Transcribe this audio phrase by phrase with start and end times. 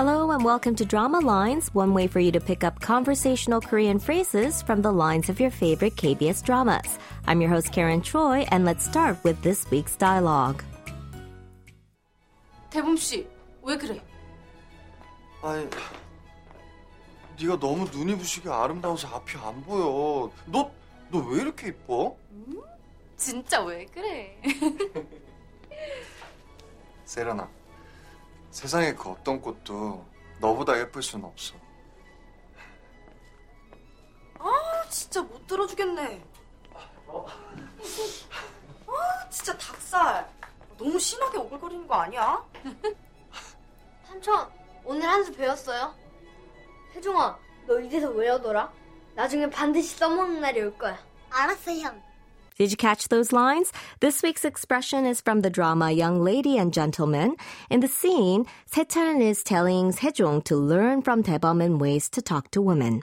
[0.00, 3.98] Hello and welcome to Drama Lines, one way for you to pick up conversational Korean
[3.98, 6.98] phrases from the lines of your favorite KBS dramas.
[7.26, 10.64] I'm your host Karen Troy and let's start with this week's dialogue.
[12.70, 13.26] 대범 씨,
[13.62, 14.00] 왜 그래?
[15.42, 15.68] 아니,
[17.38, 20.30] 네가 너무 눈이 부시게 아름다워서 앞이 안 보여.
[20.46, 20.70] 너,
[21.10, 22.16] 너 왜 이렇게 이뻐?
[22.30, 22.58] 음?
[23.18, 24.40] 진짜 왜 그래?
[27.04, 27.59] 세련아.
[28.50, 30.04] 세상에 그 어떤 꽃도
[30.40, 31.54] 너보다 예쁠 순 없어.
[34.88, 36.20] 진짜 못 들어주겠네.
[38.88, 40.28] 아, 진짜 닭살.
[40.76, 42.44] 너무 심하게 오글거리는 거 아니야?
[44.08, 44.50] 삼촌,
[44.84, 45.94] 오늘 한 수 배웠어요?
[46.94, 47.38] 혜종아,
[47.68, 48.72] 너 이래서 외우더라?
[49.14, 50.98] 나중에 반드시 써먹는 날이 올 거야.
[51.30, 52.02] 알았어, 형.
[52.60, 53.72] Did you catch those lines?
[54.00, 57.36] This week's expression is from the drama Young Lady and Gentleman.
[57.70, 62.60] In the scene, Sechan is telling Sejong to learn from Daebom은 ways to talk to
[62.60, 63.00] women.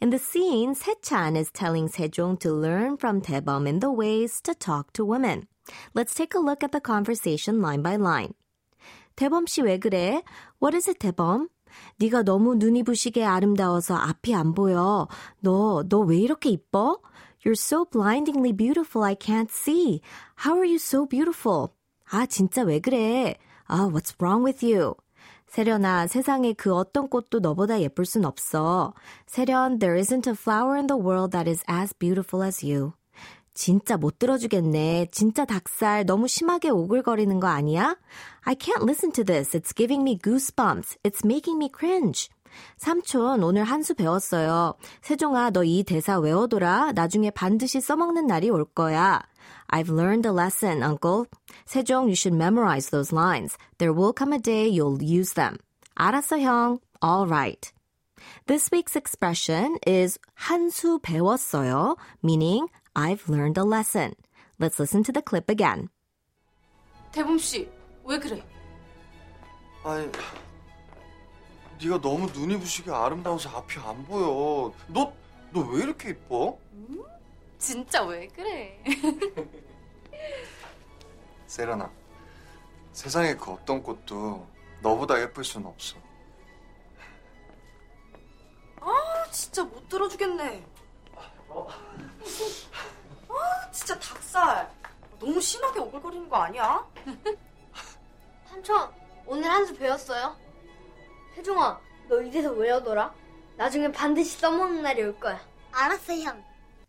[0.00, 4.90] In the scene, Sechan is telling Sejong to learn from Daebom은 the ways to talk
[4.94, 5.48] to women.
[5.92, 8.32] Let's take a look at the conversation line by line.
[9.16, 10.22] 대범 씨 왜 그래?
[10.60, 11.48] What is it, 대범?
[11.98, 15.08] 네가 너무 눈이 부시게 아름다워서 앞이 안 보여.
[15.40, 17.00] 너, 너 왜 이렇게 이뻐?
[17.43, 20.01] You're so blindingly beautiful I can't see.
[20.45, 21.69] How are you so beautiful?
[22.11, 23.35] 아, 진짜 왜 그래?
[23.67, 24.95] 아, what's wrong with you?
[25.47, 28.93] 세련아, 세상에 그 어떤 꽃도 너보다 예쁠 순 없어.
[29.25, 32.93] 세련, there isn't a flower in the world that is as beautiful as you.
[33.53, 35.07] 진짜 못 들어주겠네.
[35.11, 37.97] 진짜 닭살 너무 심하게 오글거리는 거 아니야?
[38.41, 39.57] I can't listen to this.
[39.57, 40.97] It's giving me goosebumps.
[41.03, 42.29] It's making me cringe.
[42.77, 44.73] 삼촌, 오늘 한 수 배웠어요.
[45.01, 46.93] 세종아, 너 이 대사 외워둬라.
[46.93, 49.21] 나중에 반드시 써먹는 날이 올 거야.
[49.71, 51.25] I've learned a lesson, uncle.
[51.65, 53.57] 세종, you should memorize those lines.
[53.77, 55.57] There will come a day you'll use them.
[55.95, 56.79] 알았어, 형.
[57.01, 57.71] All right.
[58.47, 64.13] This week's expression is 한 수 배웠어요, meaning I've learned a lesson.
[64.59, 65.89] Let's listen to the clip again.
[67.11, 67.69] 대범 씨,
[68.05, 68.43] 왜 그래?
[69.83, 70.11] 아니,
[71.84, 74.72] 네가 너무 눈이 부시게 아름다워서 앞이 안 보여.
[74.88, 75.12] 너,
[75.52, 76.58] 너 왜 이렇게 이뻐?
[77.58, 78.82] 진짜 왜 그래?
[81.46, 81.90] 세련아,
[82.92, 84.46] 세상에 그 어떤 꽃도
[84.80, 85.96] 너보다 예쁠 순 없어.
[88.80, 90.66] 아, 진짜 못 들어주겠네.
[93.28, 94.70] 아, 진짜 닭살.
[95.20, 96.84] 너무 심하게 오글거리는 거 아니야?
[98.46, 98.90] 삼촌,
[99.26, 100.36] 오늘 한 수 배웠어요?
[101.34, 102.30] 세종아, 너왜
[103.56, 105.40] 나중에 반드시 써먹는 날이 올 거야.
[105.72, 106.42] 알았어, 형.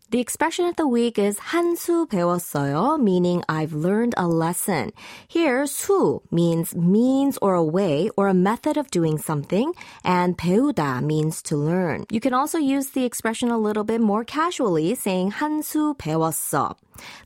[0.08, 4.92] The expression of the week is 한 수 배웠어요, meaning I've learned a lesson.
[5.26, 9.74] Here, 수 means means or a way or a method of doing something,
[10.04, 12.06] and 배우다 means to learn.
[12.08, 16.76] You can also use the expression a little bit more casually, saying 한 수 배웠어.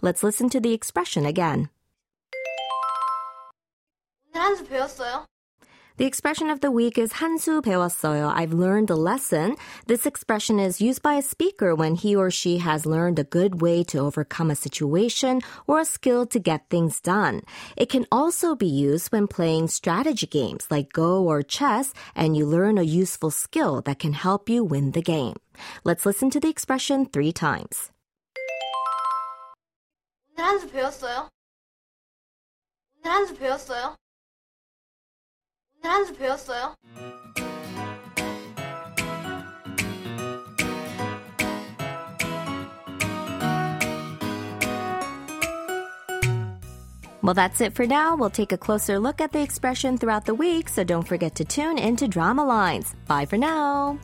[0.01, 1.69] Let's listen to the expression again.
[4.33, 5.30] 오늘 한 수 배웠어요?
[6.00, 8.30] The expression of the week is 한수 배웠어요.
[8.36, 9.56] I've learned a lesson.
[9.88, 13.62] This expression is used by a speaker when he or she has learned a good
[13.62, 17.44] way to overcome a situation or a skill to get things done.
[17.78, 22.46] It can also be used when playing strategy games like Go or chess and you
[22.46, 25.38] learn a useful skill that can help you win the game.
[25.86, 27.90] Let's listen to the expression three times.
[30.36, 31.30] 오늘 한 수 배웠어요?
[33.00, 33.96] 오늘 한 수 배웠어요?
[35.84, 36.76] 오늘 한 수 배웠어요?
[47.22, 48.16] Well, that's it for now.
[48.16, 51.46] We'll take a closer look at the expression throughout the week, so don't forget to
[51.46, 52.94] tune into Drama Lines.
[53.08, 53.98] Bye for now.